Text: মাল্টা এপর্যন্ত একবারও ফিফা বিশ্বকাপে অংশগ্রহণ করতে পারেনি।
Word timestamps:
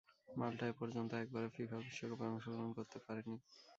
মাল্টা 0.31 0.65
এপর্যন্ত 0.67 1.11
একবারও 1.15 1.53
ফিফা 1.55 1.77
বিশ্বকাপে 1.81 2.25
অংশগ্রহণ 2.29 2.69
করতে 2.77 2.97
পারেনি। 3.05 3.37